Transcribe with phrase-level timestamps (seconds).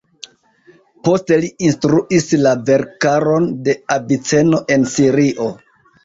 [1.07, 5.47] Poste li instruis la verkaron de Aviceno en Sirio.